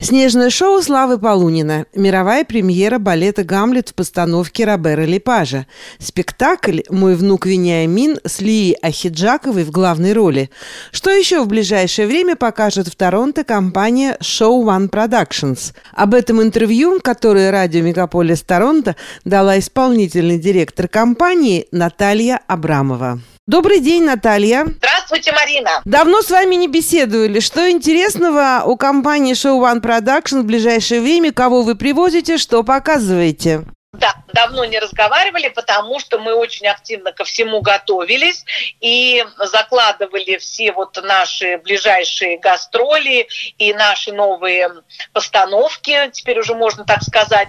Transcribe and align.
Снежное 0.00 0.48
шоу 0.48 0.80
Славы 0.80 1.18
Полунина. 1.18 1.84
Мировая 1.92 2.44
премьера 2.44 3.00
балета 3.00 3.42
«Гамлет» 3.42 3.88
в 3.88 3.94
постановке 3.94 4.64
Робера 4.64 5.02
Лепажа. 5.02 5.66
Спектакль 5.98 6.82
«Мой 6.88 7.16
внук 7.16 7.46
Вениамин» 7.46 8.20
с 8.24 8.40
Лией 8.40 8.76
Ахиджаковой 8.80 9.64
в 9.64 9.72
главной 9.72 10.12
роли. 10.12 10.50
Что 10.92 11.10
еще 11.10 11.42
в 11.42 11.48
ближайшее 11.48 12.06
время 12.06 12.36
покажет 12.36 12.86
в 12.86 12.94
Торонто 12.94 13.42
компания 13.42 14.16
Show 14.20 14.64
One 14.64 14.88
Productions. 14.88 15.74
Об 15.92 16.14
этом 16.14 16.40
интервью, 16.42 17.00
которое 17.02 17.50
радио 17.50 17.82
Мегаполис 17.82 18.42
Торонто 18.42 18.94
дала 19.24 19.58
исполнительный 19.58 20.38
директор 20.38 20.86
компании 20.86 21.66
Наталья 21.72 22.40
Абрамова. 22.46 23.18
Добрый 23.48 23.80
день, 23.80 24.04
Наталья. 24.04 24.64
Здравствуйте, 24.64 24.97
Марина. 25.32 25.70
Давно 25.84 26.22
с 26.22 26.30
вами 26.30 26.54
не 26.54 26.68
беседовали. 26.68 27.40
Что 27.40 27.70
интересного 27.70 28.62
у 28.64 28.76
компании 28.76 29.34
Show 29.34 29.60
One 29.60 29.80
Production 29.80 30.40
в 30.40 30.44
ближайшее 30.44 31.00
время? 31.00 31.32
Кого 31.32 31.62
вы 31.62 31.74
привозите? 31.74 32.38
Что 32.38 32.62
показываете? 32.62 33.64
Да, 33.98 34.14
давно 34.32 34.64
не 34.64 34.78
разговаривали, 34.78 35.48
потому 35.48 35.98
что 35.98 36.18
мы 36.18 36.32
очень 36.32 36.68
активно 36.68 37.10
ко 37.10 37.24
всему 37.24 37.60
готовились 37.62 38.44
и 38.80 39.24
закладывали 39.38 40.36
все 40.36 40.70
вот 40.70 40.96
наши 41.02 41.58
ближайшие 41.58 42.38
гастроли 42.38 43.26
и 43.58 43.74
наши 43.74 44.12
новые 44.12 44.70
постановки, 45.12 46.10
теперь 46.12 46.38
уже 46.38 46.54
можно 46.54 46.84
так 46.84 47.02
сказать. 47.02 47.48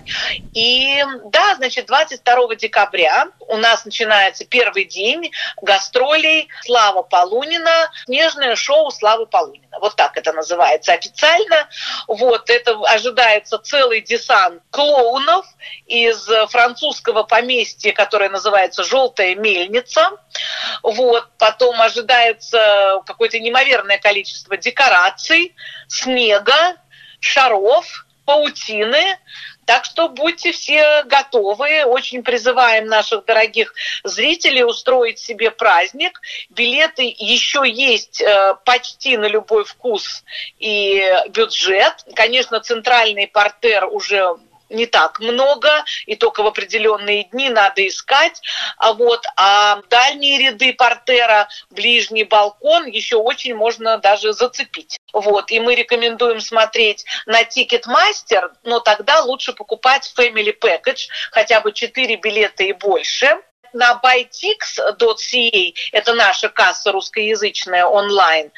И 0.55 1.03
да, 1.25 1.53
значит, 1.55 1.85
22 1.85 2.55
декабря 2.55 3.27
у 3.41 3.57
нас 3.57 3.85
начинается 3.85 4.43
первый 4.43 4.85
день 4.85 5.31
гастролей 5.61 6.47
Слава 6.63 7.03
Полунина, 7.03 7.91
снежное 8.05 8.55
шоу 8.55 8.89
Славы 8.89 9.27
Полунина. 9.27 9.68
Вот 9.79 9.95
так 9.95 10.17
это 10.17 10.33
называется 10.33 10.93
официально. 10.93 11.67
Вот, 12.07 12.49
это 12.49 12.79
ожидается 12.85 13.57
целый 13.59 14.01
десант 14.01 14.61
клоунов 14.69 15.45
из 15.87 16.29
французского 16.49 17.23
поместья, 17.23 17.91
которое 17.91 18.29
называется 18.29 18.83
«Желтая 18.83 19.35
мельница». 19.35 20.11
Вот, 20.83 21.27
потом 21.37 21.81
ожидается 21.81 23.01
какое-то 23.05 23.39
неимоверное 23.39 23.97
количество 23.97 24.57
декораций, 24.57 25.55
снега, 25.87 26.75
шаров, 27.19 28.05
паутины. 28.25 29.17
Так 29.69 29.85
что 29.85 30.09
будьте 30.09 30.51
все 30.51 31.03
готовы. 31.03 31.83
Очень 31.85 32.23
призываем 32.23 32.87
наших 32.87 33.25
дорогих 33.25 33.75
зрителей 34.03 34.63
устроить 34.63 35.19
себе 35.19 35.51
праздник. 35.51 36.19
Билеты 36.49 37.03
еще 37.15 37.61
есть 37.69 38.19
э, 38.19 38.55
почти 38.65 39.15
на 39.15 39.27
любой 39.27 39.65
вкус 39.65 40.23
и 40.57 41.07
бюджет. 41.29 42.03
Конечно, 42.15 42.59
центральный 42.61 43.27
портер 43.27 43.85
уже 43.85 44.37
не 44.69 44.85
так 44.85 45.19
много, 45.19 45.83
и 46.05 46.15
только 46.15 46.43
в 46.43 46.47
определенные 46.47 47.23
дни 47.25 47.49
надо 47.49 47.87
искать. 47.87 48.41
А 48.77 48.93
вот 48.93 49.25
а 49.35 49.81
дальние 49.89 50.37
ряды 50.39 50.73
портера, 50.73 51.47
ближний 51.69 52.23
балкон 52.23 52.85
еще 52.85 53.17
очень 53.17 53.55
можно 53.55 53.97
даже 53.97 54.33
зацепить. 54.33 54.99
Вот, 55.13 55.51
и 55.51 55.59
мы 55.59 55.75
рекомендуем 55.75 56.39
смотреть 56.39 57.05
на 57.25 57.43
Ticketmaster, 57.43 58.51
но 58.63 58.79
тогда 58.79 59.21
лучше 59.21 59.53
покупать 59.53 60.11
Family 60.17 60.55
Package, 60.57 61.07
хотя 61.31 61.61
бы 61.61 61.71
4 61.71 62.15
билета 62.17 62.63
и 62.63 62.73
больше 62.73 63.39
на 63.73 63.99
bytix.ca, 64.03 65.73
это 65.91 66.13
наша 66.13 66.49
касса 66.49 66.91
русскоязычная 66.91 67.85
онлайн, 67.85 68.51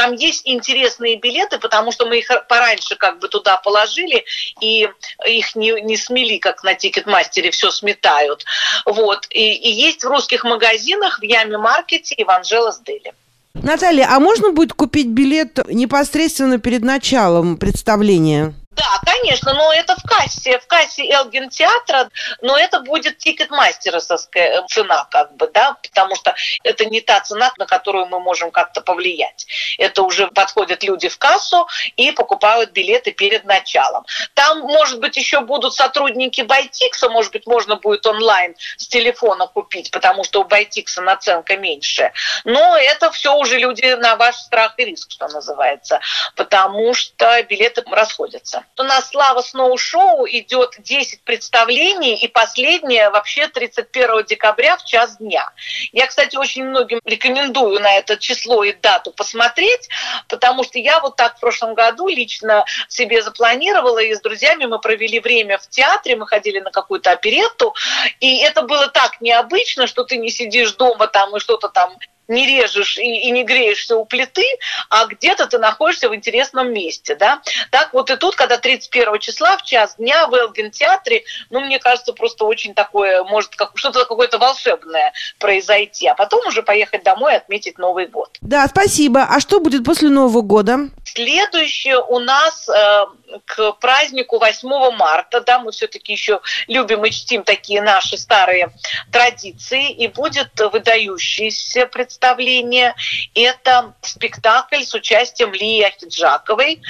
там 0.00 0.14
есть 0.14 0.42
интересные 0.46 1.16
билеты, 1.16 1.58
потому 1.58 1.92
что 1.92 2.06
мы 2.06 2.20
их 2.20 2.30
пораньше 2.48 2.96
как 2.96 3.18
бы 3.18 3.28
туда 3.28 3.58
положили, 3.58 4.24
и 4.58 4.88
их 5.26 5.54
не, 5.54 5.78
не 5.82 5.98
смели, 5.98 6.38
как 6.38 6.64
на 6.64 6.72
Ticketmaster 6.72 7.39
е, 7.39 7.50
все 7.50 7.70
сметают. 7.70 8.46
Вот. 8.86 9.26
И, 9.28 9.52
и 9.52 9.70
есть 9.70 10.02
в 10.02 10.08
русских 10.08 10.44
магазинах, 10.44 11.18
в 11.18 11.22
Yummy 11.22 11.58
Market 11.58 12.06
е 12.06 12.14
и 12.14 12.24
в 12.24 12.30
Angelo's 12.30 12.80
Deli. 12.80 13.12
Наталья, 13.52 14.08
а 14.10 14.20
можно 14.20 14.52
будет 14.52 14.72
купить 14.72 15.08
билет 15.08 15.58
непосредственно 15.68 16.58
перед 16.58 16.80
началом 16.80 17.58
представления? 17.58 18.54
Да, 18.80 18.98
конечно, 19.04 19.52
но 19.52 19.74
это 19.74 19.94
в 19.94 20.02
кассе, 20.04 20.58
в 20.58 20.66
кассе 20.66 21.06
Elgin 21.06 21.50
театра, 21.50 22.08
но 22.40 22.56
это 22.56 22.80
будет 22.80 23.18
тикет-мастеровская 23.18 24.64
цена, 24.68 25.06
как 25.10 25.36
бы, 25.36 25.50
да, 25.52 25.76
потому 25.82 26.16
что 26.16 26.34
это 26.64 26.86
не 26.86 27.02
та 27.02 27.20
цена, 27.20 27.52
на 27.58 27.66
которую 27.66 28.06
мы 28.06 28.20
можем 28.20 28.50
как-то 28.50 28.80
повлиять. 28.80 29.46
Это 29.76 30.02
уже 30.02 30.28
подходят 30.28 30.82
люди 30.82 31.10
в 31.10 31.18
кассу 31.18 31.68
и 31.96 32.10
покупают 32.12 32.70
билеты 32.70 33.12
перед 33.12 33.44
началом. 33.44 34.06
Там, 34.32 34.60
может 34.60 34.98
быть, 34.98 35.18
еще 35.18 35.40
будут 35.40 35.74
сотрудники 35.74 36.40
Байтикса, 36.40 37.10
может 37.10 37.32
быть, 37.32 37.46
можно 37.46 37.76
будет 37.76 38.06
онлайн 38.06 38.56
с 38.78 38.88
телефона 38.88 39.46
купить, 39.46 39.90
потому 39.90 40.24
что 40.24 40.40
у 40.40 40.44
Байтикса 40.44 41.02
наценка 41.02 41.58
меньше. 41.58 42.12
Но 42.44 42.78
это 42.78 43.10
все 43.10 43.34
уже 43.34 43.58
люди 43.58 43.92
на 43.92 44.16
ваш 44.16 44.36
страх 44.36 44.72
и 44.78 44.86
риск, 44.86 45.10
что 45.10 45.28
называется, 45.28 46.00
потому 46.34 46.94
что 46.94 47.42
билеты 47.42 47.84
расходятся. 47.90 48.64
У 48.78 48.82
нас 48.82 49.10
«Слава 49.10 49.42
Сноу-шоу» 49.42 50.26
идет 50.26 50.76
10 50.78 51.22
представлений, 51.24 52.16
и 52.16 52.28
последнее 52.28 53.10
вообще 53.10 53.48
31 53.48 54.24
декабря 54.24 54.76
в 54.76 54.84
час 54.84 55.18
дня. 55.18 55.50
Я, 55.92 56.06
кстати, 56.06 56.36
очень 56.36 56.64
многим 56.64 57.00
рекомендую 57.04 57.80
на 57.80 57.92
это 57.94 58.16
число 58.16 58.64
и 58.64 58.72
дату 58.72 59.12
посмотреть, 59.12 59.88
потому 60.28 60.64
что 60.64 60.78
я 60.78 61.00
вот 61.00 61.16
так 61.16 61.36
в 61.36 61.40
прошлом 61.40 61.74
году 61.74 62.08
лично 62.08 62.64
себе 62.88 63.22
запланировала, 63.22 63.98
и 63.98 64.14
с 64.14 64.20
друзьями 64.20 64.64
мы 64.66 64.78
провели 64.78 65.20
время 65.20 65.58
в 65.58 65.68
театре, 65.68 66.16
мы 66.16 66.26
ходили 66.26 66.60
на 66.60 66.70
какую-то 66.70 67.10
оперетту, 67.10 67.74
и 68.20 68.38
это 68.38 68.62
было 68.62 68.88
так 68.88 69.20
необычно, 69.20 69.86
что 69.86 70.04
ты 70.04 70.16
не 70.16 70.30
сидишь 70.30 70.72
дома 70.72 71.06
там 71.06 71.36
и 71.36 71.40
что-то 71.40 71.68
там 71.68 71.98
не 72.30 72.46
режешь 72.46 72.96
и, 72.96 73.28
и 73.28 73.30
не 73.30 73.44
греешься 73.44 73.96
у 73.96 74.04
плиты, 74.04 74.46
а 74.88 75.06
где-то 75.06 75.46
ты 75.46 75.58
находишься 75.58 76.08
в 76.08 76.14
интересном 76.14 76.72
месте, 76.72 77.14
да. 77.16 77.42
Так 77.70 77.92
вот 77.92 78.10
и 78.10 78.16
тут, 78.16 78.36
когда 78.36 78.56
31 78.56 79.18
числа 79.18 79.58
в 79.58 79.64
час 79.64 79.96
дня 79.96 80.26
в 80.26 80.34
Элгин 80.34 80.70
театре, 80.70 81.24
ну, 81.50 81.60
мне 81.60 81.78
кажется, 81.78 82.12
просто 82.12 82.44
очень 82.44 82.72
такое, 82.72 83.22
может, 83.24 83.54
как, 83.56 83.72
что-то 83.74 84.04
какое-то 84.04 84.38
волшебное 84.38 85.12
произойти, 85.38 86.06
а 86.06 86.14
потом 86.14 86.46
уже 86.46 86.62
поехать 86.62 87.02
домой 87.02 87.34
и 87.34 87.36
отметить 87.36 87.78
Новый 87.78 88.06
год. 88.06 88.38
Да, 88.40 88.66
спасибо. 88.68 89.26
А 89.28 89.40
что 89.40 89.60
будет 89.60 89.84
после 89.84 90.08
Нового 90.08 90.42
года? 90.42 90.88
Следующее 91.04 91.98
у 91.98 92.20
нас 92.20 92.68
э, 92.68 93.04
к 93.46 93.72
празднику 93.72 94.38
8 94.38 94.68
марта, 94.96 95.40
да, 95.40 95.58
мы 95.58 95.72
все-таки 95.72 96.12
еще 96.12 96.40
любим 96.66 97.04
и 97.04 97.10
чтим 97.10 97.44
такие 97.44 97.82
наши 97.82 98.16
старые 98.16 98.72
традиции, 99.12 99.90
и 99.90 100.08
будет 100.08 100.50
выдающееся 100.58 101.86
представление. 101.86 102.94
Это 103.34 103.94
спектакль 104.02 104.82
с 104.82 104.94
участием 104.94 105.52
Лии 105.52 105.82
Ахиджаковой 105.82 106.82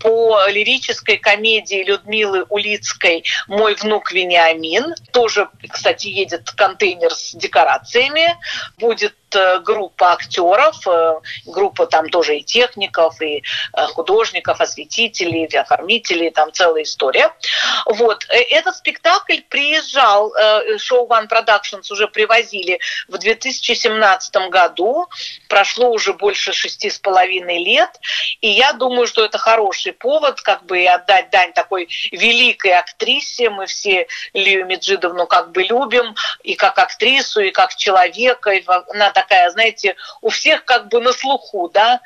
по 0.00 0.46
лирической 0.48 1.16
комедии 1.16 1.82
Людмилы 1.82 2.46
Улицкой 2.48 3.24
«Мой 3.46 3.74
внук 3.74 4.12
Вениамин». 4.12 4.94
Тоже, 5.12 5.48
кстати, 5.70 6.08
едет 6.08 6.50
контейнер 6.50 7.14
с 7.14 7.32
декорациями. 7.32 8.36
Будет 8.78 9.14
Э, 9.34 9.60
группа 9.60 10.12
актеров, 10.12 10.86
э, 10.86 11.20
группа 11.46 11.86
там 11.86 12.08
тоже 12.08 12.38
и 12.38 12.42
техников, 12.42 13.20
и 13.20 13.42
э, 13.76 13.86
художников, 13.88 14.60
осветителей, 14.60 15.44
оформителей, 15.46 15.87
там 16.34 16.52
целая 16.52 16.82
история. 16.82 17.32
Вот. 17.86 18.26
Этот 18.28 18.76
спектакль 18.76 19.40
приезжал, 19.48 20.32
шоу 20.78 21.08
One 21.08 21.28
Productions 21.28 21.90
уже 21.90 22.08
привозили 22.08 22.80
в 23.08 23.18
2017 23.18 24.36
году, 24.50 25.08
прошло 25.48 25.90
уже 25.90 26.12
больше 26.12 26.52
шести 26.52 26.90
с 26.90 26.98
половиной 26.98 27.64
лет, 27.64 27.90
и 28.40 28.48
я 28.48 28.72
думаю, 28.72 29.06
что 29.06 29.24
это 29.24 29.38
хороший 29.38 29.92
повод 29.92 30.40
как 30.40 30.64
бы 30.66 30.84
отдать 30.86 31.30
дань 31.30 31.52
такой 31.52 31.88
великой 32.12 32.72
актрисе, 32.72 33.50
мы 33.50 33.66
все 33.66 34.06
Лию 34.34 34.66
Меджидовну 34.66 35.26
как 35.26 35.52
бы 35.52 35.62
любим, 35.62 36.14
и 36.42 36.54
как 36.54 36.78
актрису, 36.78 37.40
и 37.40 37.50
как 37.50 37.74
человека, 37.74 38.50
и 38.50 38.64
она 38.66 39.10
такая, 39.10 39.50
знаете, 39.50 39.96
у 40.20 40.28
всех 40.30 40.64
как 40.64 40.88
бы 40.88 41.00
на 41.00 41.12
слуху, 41.12 41.70
да, 41.72 42.00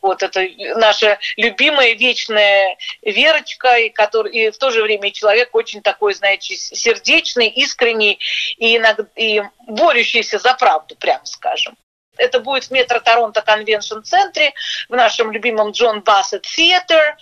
вот 0.00 0.22
это 0.22 0.46
наша 0.76 1.18
любимая 1.36 1.94
вечная 1.94 2.76
Верочка, 3.20 3.76
и, 3.76 3.90
который, 3.90 4.32
и 4.32 4.50
в 4.50 4.56
то 4.56 4.70
же 4.70 4.82
время 4.82 5.10
человек 5.10 5.54
очень 5.54 5.82
такой, 5.82 6.14
знаете, 6.14 6.56
сердечный, 6.56 7.48
искренний 7.48 8.18
и, 8.56 8.76
иногда, 8.76 9.04
и 9.14 9.42
борющийся 9.66 10.38
за 10.38 10.54
правду, 10.54 10.96
прямо 10.96 11.26
скажем. 11.26 11.76
Это 12.20 12.40
будет 12.40 12.64
в 12.64 12.70
метро 12.70 13.00
Торонто 13.00 13.42
Конвеншн 13.42 14.00
Центре, 14.02 14.52
в 14.88 14.94
нашем 14.94 15.32
любимом 15.32 15.70
Джон 15.70 16.00
Бассет 16.00 16.46
Theater. 16.46 17.14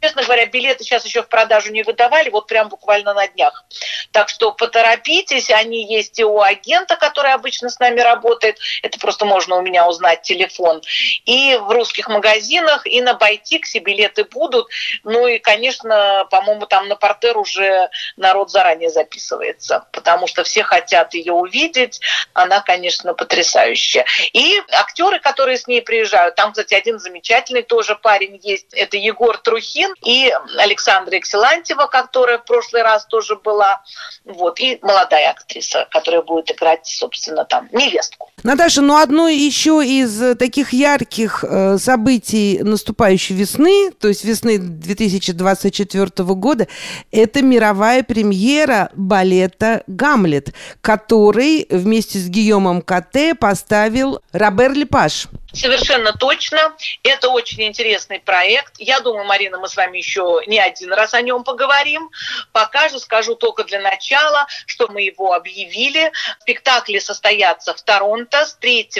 Честно 0.00 0.22
говоря, 0.22 0.46
билеты 0.46 0.84
сейчас 0.84 1.04
еще 1.04 1.22
в 1.22 1.28
продажу 1.28 1.72
не 1.72 1.82
выдавали, 1.82 2.30
вот 2.30 2.46
прям 2.46 2.68
буквально 2.68 3.12
на 3.14 3.26
днях. 3.28 3.64
Так 4.12 4.28
что 4.28 4.52
поторопитесь, 4.52 5.50
они 5.50 5.84
есть 5.92 6.18
и 6.18 6.24
у 6.24 6.40
агента, 6.40 6.96
который 6.96 7.32
обычно 7.32 7.70
с 7.70 7.78
нами 7.78 8.00
работает, 8.00 8.58
это 8.82 8.98
просто 8.98 9.24
можно 9.24 9.56
у 9.56 9.62
меня 9.62 9.88
узнать 9.88 10.22
телефон, 10.22 10.82
и 11.24 11.56
в 11.56 11.70
русских 11.70 12.08
магазинах, 12.08 12.86
и 12.86 13.00
на 13.00 13.14
Байтиксе 13.14 13.80
билеты 13.80 14.24
будут. 14.24 14.68
Ну 15.02 15.26
и, 15.26 15.38
конечно, 15.38 16.26
по-моему, 16.30 16.66
там 16.66 16.88
на 16.88 16.96
портер 16.96 17.36
уже 17.36 17.90
народ 18.16 18.50
заранее 18.50 18.90
записывается, 18.90 19.86
потому 19.92 20.26
что 20.26 20.44
все 20.44 20.62
хотят 20.62 21.14
ее 21.14 21.32
увидеть. 21.32 22.00
Она, 22.32 22.60
конечно, 22.60 23.14
потрясающая. 23.14 24.04
И 24.32 24.45
актеры, 24.72 25.20
которые 25.20 25.58
с 25.58 25.66
ней 25.66 25.82
приезжают, 25.82 26.34
там, 26.34 26.52
кстати, 26.52 26.74
один 26.74 26.98
замечательный 26.98 27.62
тоже 27.62 27.96
парень 27.96 28.38
есть, 28.42 28.66
это 28.72 28.96
Егор 28.96 29.36
Трухин 29.38 29.94
и 30.04 30.32
Александра 30.58 31.18
Экселантьева, 31.18 31.86
которая 31.86 32.38
в 32.38 32.44
прошлый 32.44 32.82
раз 32.82 33.06
тоже 33.06 33.36
была, 33.36 33.82
вот, 34.24 34.60
и 34.60 34.78
молодая 34.82 35.30
актриса, 35.30 35.86
которая 35.90 36.22
будет 36.22 36.50
играть, 36.50 36.86
собственно, 36.86 37.44
там 37.44 37.68
невестку. 37.72 38.30
Наташа, 38.42 38.82
ну 38.82 38.96
одно 38.96 39.28
еще 39.28 39.84
из 39.84 40.36
таких 40.36 40.72
ярких 40.72 41.44
э, 41.44 41.78
событий 41.78 42.60
наступающей 42.62 43.34
весны, 43.34 43.90
то 43.90 44.08
есть 44.08 44.24
весны 44.24 44.58
2024 44.58 46.06
года, 46.34 46.68
это 47.10 47.42
мировая 47.42 48.02
премьера 48.02 48.90
балета 48.94 49.82
«Гамлет», 49.86 50.54
который 50.80 51.66
вместе 51.70 52.18
с 52.18 52.28
Гийомом 52.28 52.82
Кате 52.82 53.34
поставил 53.34 54.20
Робер 54.36 54.72
Лепаш. 54.72 55.28
Совершенно 55.54 56.12
точно. 56.12 56.76
Это 57.02 57.30
очень 57.30 57.62
интересный 57.62 58.20
проект. 58.20 58.74
Я 58.78 59.00
думаю, 59.00 59.24
Марина, 59.24 59.58
мы 59.58 59.68
с 59.68 59.76
вами 59.76 59.96
еще 59.96 60.42
не 60.46 60.58
один 60.58 60.92
раз 60.92 61.14
о 61.14 61.22
нем 61.22 61.44
поговорим. 61.44 62.10
Пока 62.52 62.90
же 62.90 62.98
скажу 62.98 63.34
только 63.36 63.64
для 63.64 63.80
начала, 63.80 64.46
что 64.66 64.88
мы 64.88 65.00
его 65.00 65.32
объявили. 65.32 66.12
Спектакли 66.40 66.98
состоятся 66.98 67.72
в 67.72 67.80
Торонто 67.80 68.44
с 68.44 68.54
3 68.56 68.90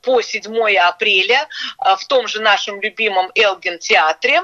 по 0.00 0.22
7 0.22 0.76
апреля 0.78 1.46
а, 1.76 1.96
в 1.96 2.06
том 2.06 2.26
же 2.26 2.40
нашем 2.40 2.80
любимом 2.80 3.30
Элгин 3.34 3.78
театре. 3.78 4.42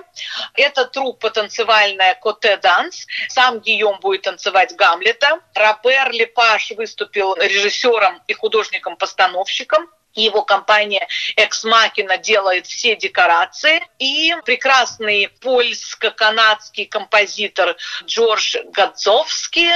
Это 0.52 0.84
труппа 0.84 1.30
танцевальная 1.30 2.14
Côté 2.14 2.58
Danse. 2.58 3.06
Сам 3.28 3.60
Гийом 3.60 3.98
будет 4.00 4.22
танцевать 4.22 4.76
Гамлета. 4.76 5.40
Робер 5.54 6.10
Лепаш 6.12 6.72
выступил 6.72 7.34
режиссером 7.36 8.20
и 8.26 8.34
художником-постановщиком 8.34 9.88
его 10.14 10.42
компания 10.42 11.06
Ex 11.36 11.55
Machina 11.55 12.18
делает 12.18 12.66
все 12.66 12.96
декорации. 12.96 13.82
И 13.98 14.34
прекрасный 14.44 15.28
польско-канадский 15.40 16.86
композитор 16.86 17.76
Джордж 18.04 18.56
Гадзовский, 18.72 19.70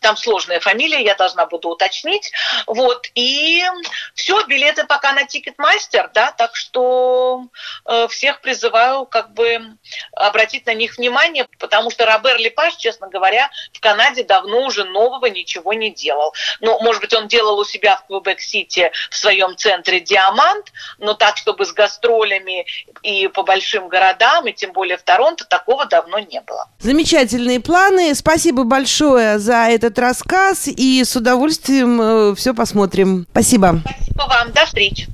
там 0.00 0.16
сложная 0.16 0.60
фамилия, 0.60 1.02
я 1.02 1.14
должна 1.14 1.46
буду 1.46 1.70
уточнить. 1.70 2.30
Вот. 2.66 3.06
И 3.14 3.64
все, 4.14 4.44
билеты 4.46 4.84
пока 4.84 5.12
на 5.12 5.24
Ticketmaster, 5.24 6.10
да, 6.14 6.32
так 6.32 6.56
что 6.56 7.46
э, 7.86 8.08
всех 8.08 8.40
призываю 8.40 9.06
как 9.06 9.32
бы 9.32 9.76
обратить 10.12 10.66
на 10.66 10.74
них 10.74 10.96
внимание, 10.96 11.46
потому 11.58 11.90
что 11.90 12.06
Робер 12.06 12.38
Лепаш, 12.38 12.76
честно 12.76 13.08
говоря, 13.08 13.50
в 13.72 13.80
Канаде 13.80 14.22
давно 14.24 14.66
уже 14.66 14.84
нового 14.84 15.26
ничего 15.26 15.72
не 15.72 15.90
делал. 15.90 16.34
Ну, 16.60 16.78
может 16.80 17.00
быть, 17.00 17.14
он 17.14 17.28
делал 17.28 17.58
у 17.58 17.64
себя 17.64 17.96
в 17.96 18.06
Квебек-Сити 18.06 18.92
в 19.10 19.16
своем 19.16 19.56
центре 19.56 19.71
центре 19.72 20.00
«Диамант», 20.00 20.72
но 20.98 21.14
так, 21.14 21.36
чтобы 21.36 21.64
с 21.64 21.72
гастролями 21.72 22.66
и 23.02 23.28
по 23.28 23.42
большим 23.42 23.88
городам, 23.88 24.46
и 24.46 24.52
тем 24.52 24.72
более 24.72 24.96
в 24.96 25.02
Торонто, 25.02 25.44
такого 25.44 25.86
давно 25.86 26.18
не 26.18 26.40
было. 26.40 26.68
Замечательные 26.78 27.60
планы. 27.60 28.14
Спасибо 28.14 28.64
большое 28.64 29.38
за 29.38 29.68
этот 29.68 29.98
рассказ, 29.98 30.68
и 30.68 31.02
с 31.04 31.16
удовольствием 31.16 32.00
э, 32.00 32.34
все 32.34 32.54
посмотрим. 32.54 33.26
Спасибо. 33.30 33.80
Спасибо 33.84 34.22
вам. 34.28 34.52
До 34.52 34.66
встречи. 34.66 35.12